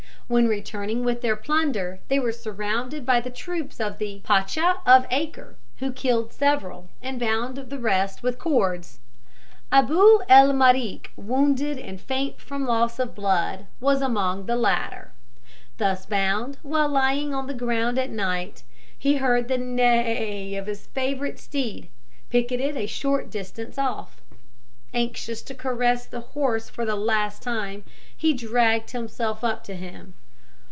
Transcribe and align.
When 0.27 0.47
returning 0.47 1.03
with 1.03 1.19
their 1.19 1.35
plunder, 1.35 1.99
they 2.07 2.17
were 2.17 2.31
surrounded 2.31 3.05
by 3.05 3.19
the 3.19 3.29
troops 3.29 3.81
of 3.81 3.97
the 3.97 4.21
Pacha 4.23 4.77
of 4.85 5.05
Acre, 5.11 5.57
who 5.79 5.91
killed 5.91 6.31
several, 6.31 6.87
and 7.01 7.19
bound 7.19 7.57
the 7.57 7.77
rest 7.77 8.23
with 8.23 8.39
cords. 8.39 8.99
Abou 9.73 10.21
el 10.29 10.53
Marek, 10.53 11.11
wounded 11.17 11.77
and 11.77 11.99
faint 11.99 12.39
from 12.39 12.65
loss 12.65 12.97
of 12.97 13.13
blood, 13.13 13.65
was 13.81 14.01
among 14.01 14.45
the 14.45 14.55
latter. 14.55 15.11
Thus 15.77 16.05
bound, 16.05 16.57
while 16.63 16.87
lying 16.87 17.33
on 17.35 17.47
the 17.47 17.53
ground 17.53 17.99
at 17.99 18.09
night, 18.09 18.63
he 18.97 19.17
heard 19.17 19.49
the 19.49 19.57
neigh 19.57 20.55
of 20.55 20.65
his 20.65 20.87
favourite 20.87 21.39
steed, 21.39 21.89
picketed 22.29 22.77
at 22.77 22.81
a 22.81 22.87
short 22.87 23.29
distance 23.29 23.77
off. 23.77 24.21
Anxious 24.93 25.41
to 25.41 25.53
caress 25.53 26.05
the 26.05 26.21
horse 26.21 26.69
for 26.69 26.85
the 26.85 26.95
last 26.95 27.41
time, 27.41 27.83
he 28.15 28.31
dragged 28.33 28.91
himself 28.91 29.43
up 29.43 29.65
to 29.65 29.75
him. 29.75 30.13